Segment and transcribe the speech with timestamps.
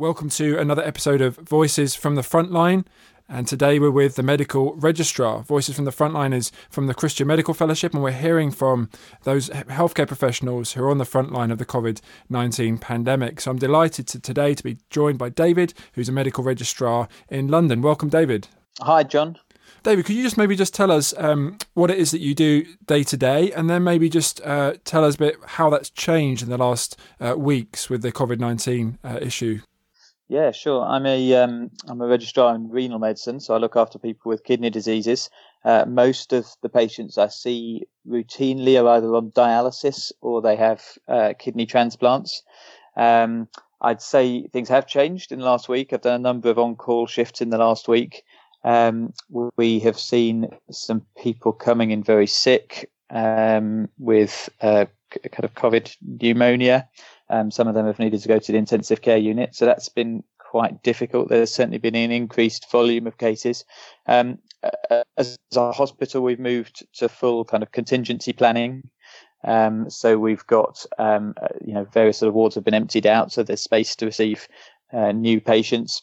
[0.00, 2.86] Welcome to another episode of Voices from the Frontline.
[3.28, 5.42] And today we're with the medical registrar.
[5.42, 8.90] Voices from the Frontline is from the Christian Medical Fellowship, and we're hearing from
[9.24, 13.40] those healthcare professionals who are on the front line of the COVID 19 pandemic.
[13.40, 17.48] So I'm delighted to, today to be joined by David, who's a medical registrar in
[17.48, 17.82] London.
[17.82, 18.46] Welcome, David.
[18.80, 19.36] Hi, John.
[19.82, 22.64] David, could you just maybe just tell us um, what it is that you do
[22.86, 26.44] day to day, and then maybe just uh, tell us a bit how that's changed
[26.44, 29.58] in the last uh, weeks with the COVID nineteen uh, issue?
[30.28, 30.84] Yeah, sure.
[30.84, 34.44] I'm a am um, a registrar in renal medicine, so I look after people with
[34.44, 35.30] kidney diseases.
[35.64, 40.82] Uh, most of the patients I see routinely are either on dialysis or they have
[41.08, 42.42] uh, kidney transplants.
[42.94, 43.48] Um,
[43.80, 45.92] I'd say things have changed in the last week.
[45.92, 48.22] I've done a number of on-call shifts in the last week.
[48.64, 49.14] Um,
[49.56, 55.96] we have seen some people coming in very sick um, with uh, kind of COVID
[56.02, 56.86] pneumonia.
[57.30, 59.88] Um, some of them have needed to go to the intensive care unit, so that's
[59.88, 61.28] been quite difficult.
[61.28, 63.64] There's certainly been an increased volume of cases.
[64.06, 64.38] Um,
[65.16, 68.90] as a hospital, we've moved to full kind of contingency planning.
[69.44, 73.06] Um, so we've got, um, uh, you know, various sort of wards have been emptied
[73.06, 74.48] out, so there's space to receive
[74.92, 76.02] uh, new patients.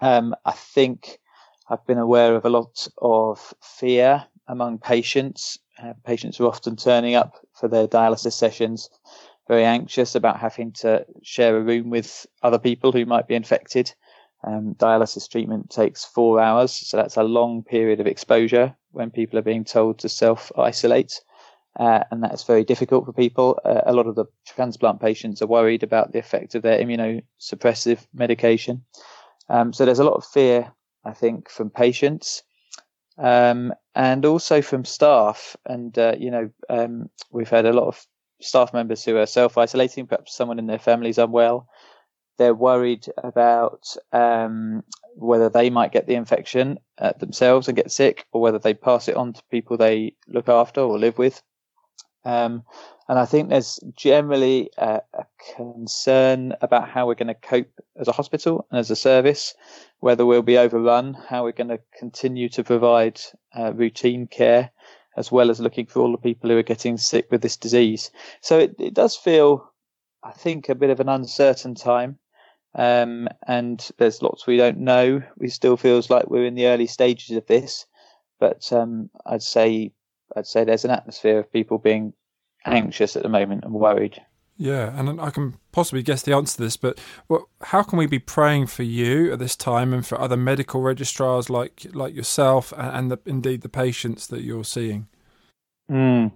[0.00, 1.18] Um, I think
[1.68, 5.58] I've been aware of a lot of fear among patients.
[5.82, 8.90] Uh, patients are often turning up for their dialysis sessions
[9.50, 13.92] very anxious about having to share a room with other people who might be infected.
[14.46, 19.40] Um, dialysis treatment takes four hours, so that's a long period of exposure when people
[19.40, 21.20] are being told to self isolate.
[21.80, 23.58] Uh, and that's very difficult for people.
[23.64, 28.06] Uh, a lot of the transplant patients are worried about the effect of their immunosuppressive
[28.14, 28.84] medication.
[29.48, 30.72] Um, so there's a lot of fear,
[31.04, 32.44] I think, from patients.
[33.18, 35.56] Um, and also from staff.
[35.66, 38.06] And, uh, you know, um, we've had a lot of
[38.40, 41.68] staff members who are self isolating, perhaps someone in their family is unwell.
[42.38, 44.82] They're worried about um,
[45.14, 49.08] whether they might get the infection uh, themselves and get sick, or whether they pass
[49.08, 51.42] it on to people they look after or live with.
[52.24, 52.64] Um,
[53.08, 55.24] and I think there's generally a, a,
[55.56, 59.54] concern about how we're going to cope as a hospital and as a service,
[60.00, 63.20] whether we'll be overrun, how we're going to continue to provide
[63.58, 64.70] uh, routine care,
[65.16, 68.10] as well as looking for all the people who are getting sick with this disease.
[68.40, 69.70] So it, it does feel,
[70.22, 72.18] I think, a bit of an uncertain time.
[72.74, 75.22] Um, and there's lots we don't know.
[75.40, 77.86] It still feels like we're in the early stages of this,
[78.38, 79.92] but um, I'd say
[80.36, 82.12] I'd say there's an atmosphere of people being
[82.64, 84.22] anxious at the moment and worried.
[84.60, 87.00] Yeah, and I can possibly guess the answer to this, but
[87.30, 90.82] well, how can we be praying for you at this time and for other medical
[90.82, 95.08] registrars like like yourself and the, indeed the patients that you're seeing?
[95.90, 96.32] Mm.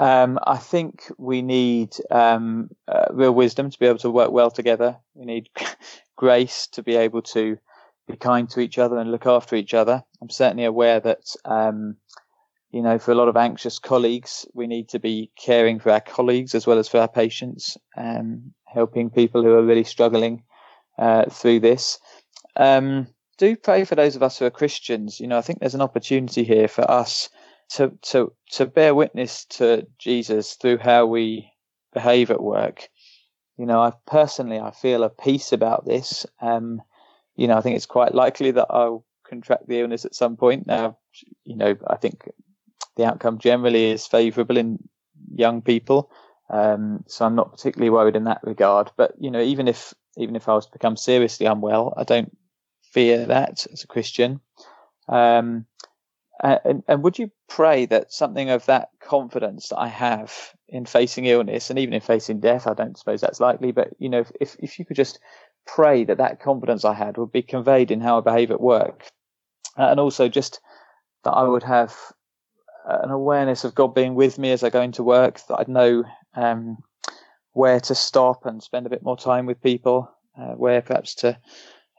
[0.00, 4.50] Um, I think we need um, uh, real wisdom to be able to work well
[4.50, 4.96] together.
[5.12, 5.50] We need
[6.16, 7.58] grace to be able to
[8.08, 10.02] be kind to each other and look after each other.
[10.22, 11.98] I'm certainly aware that um,
[12.74, 16.00] you know, for a lot of anxious colleagues, we need to be caring for our
[16.00, 20.42] colleagues as well as for our patients, um, helping people who are really struggling
[20.98, 22.00] uh, through this.
[22.56, 23.06] Um,
[23.38, 25.20] do pray for those of us who are Christians.
[25.20, 27.28] You know, I think there's an opportunity here for us
[27.76, 31.52] to to to bear witness to Jesus through how we
[31.92, 32.88] behave at work.
[33.56, 36.26] You know, I personally I feel a peace about this.
[36.40, 36.82] Um,
[37.36, 40.66] you know, I think it's quite likely that I'll contract the illness at some point.
[40.66, 40.98] Now,
[41.44, 42.28] you know, I think
[42.96, 44.78] the outcome generally is favourable in
[45.34, 46.10] young people.
[46.50, 48.90] Um, so I'm not particularly worried in that regard.
[48.96, 52.36] But you know, even if even if I was to become seriously unwell, I don't
[52.82, 54.40] fear that as a Christian.
[55.08, 55.66] Um,
[56.42, 60.32] and, and would you pray that something of that confidence that I have
[60.68, 64.08] in facing illness and even in facing death, I don't suppose that's likely, but you
[64.08, 65.20] know, if, if you could just
[65.66, 69.10] pray that that confidence I had would be conveyed in how I behave at work.
[69.78, 70.60] Uh, and also just
[71.24, 71.96] that I would have
[72.84, 76.04] an awareness of God being with me as I go into work, that I'd know
[76.34, 76.78] um,
[77.52, 81.38] where to stop and spend a bit more time with people, uh, where perhaps to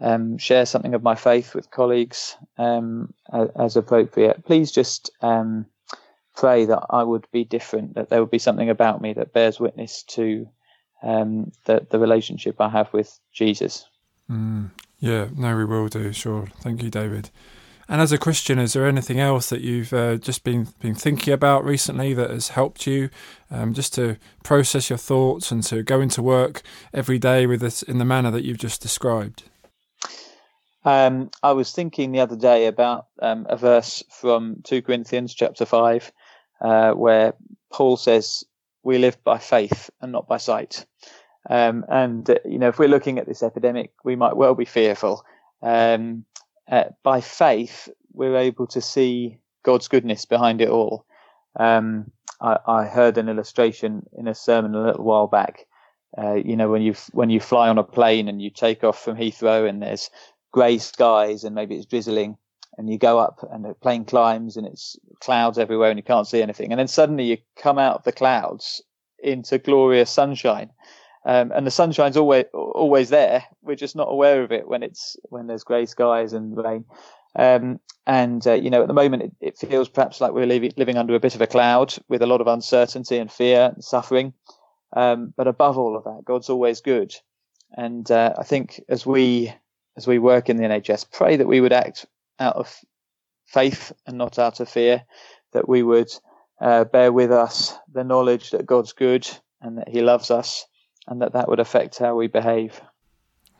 [0.00, 3.12] um, share something of my faith with colleagues um,
[3.58, 4.44] as appropriate.
[4.44, 5.66] Please just um,
[6.34, 9.60] pray that I would be different, that there would be something about me that bears
[9.60, 10.48] witness to
[11.02, 13.86] um, the, the relationship I have with Jesus.
[14.30, 14.70] Mm,
[15.00, 16.46] yeah, no, we will do, sure.
[16.60, 17.30] Thank you, David.
[17.92, 21.34] And as a Christian, is there anything else that you've uh, just been been thinking
[21.34, 23.10] about recently that has helped you
[23.50, 26.62] um, just to process your thoughts and to go into work
[26.94, 29.42] every day with this in the manner that you've just described?
[30.86, 35.66] Um, I was thinking the other day about um, a verse from 2 Corinthians chapter
[35.66, 36.12] 5,
[36.62, 37.34] uh, where
[37.70, 38.42] Paul says,
[38.82, 40.86] We live by faith and not by sight.
[41.50, 44.64] Um, and uh, you know, if we're looking at this epidemic, we might well be
[44.64, 45.26] fearful.
[45.60, 46.24] Um,
[46.72, 51.04] uh, by faith, we're able to see God's goodness behind it all.
[51.60, 52.10] Um,
[52.40, 55.66] I, I, heard an illustration in a sermon a little while back.
[56.16, 58.98] Uh, you know, when you when you fly on a plane and you take off
[58.98, 60.08] from Heathrow and there's
[60.50, 62.38] grey skies and maybe it's drizzling,
[62.78, 66.26] and you go up and the plane climbs and it's clouds everywhere and you can't
[66.26, 68.82] see anything, and then suddenly you come out of the clouds
[69.22, 70.70] into glorious sunshine.
[71.24, 73.44] Um, and the sunshine's always always there.
[73.62, 76.84] We're just not aware of it when it's when there's grey skies and rain.
[77.36, 80.72] Um, and uh, you know, at the moment, it, it feels perhaps like we're living,
[80.76, 83.84] living under a bit of a cloud with a lot of uncertainty and fear and
[83.84, 84.34] suffering.
[84.94, 87.14] Um, but above all of that, God's always good.
[87.76, 89.54] And uh, I think as we
[89.96, 92.06] as we work in the NHS, pray that we would act
[92.38, 92.74] out of
[93.46, 95.04] faith and not out of fear.
[95.52, 96.10] That we would
[96.60, 99.28] uh, bear with us the knowledge that God's good
[99.60, 100.66] and that He loves us,
[101.06, 102.80] and that that would affect how we behave.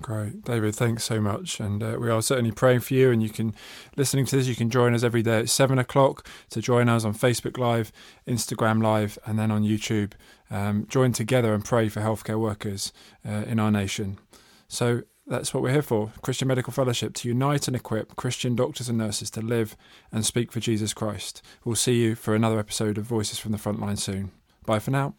[0.00, 0.74] Great, David.
[0.74, 3.12] Thanks so much, and uh, we are certainly praying for you.
[3.12, 3.54] And you can,
[3.96, 7.04] listening to this, you can join us every day at seven o'clock to join us
[7.04, 7.92] on Facebook Live,
[8.26, 10.12] Instagram Live, and then on YouTube.
[10.50, 12.92] Um, join together and pray for healthcare workers
[13.26, 14.18] uh, in our nation.
[14.66, 18.88] So that's what we're here for Christian Medical Fellowship to unite and equip Christian doctors
[18.88, 19.76] and nurses to live
[20.10, 21.42] and speak for Jesus Christ.
[21.64, 24.32] We'll see you for another episode of Voices from the Frontline soon.
[24.66, 25.14] Bye for now.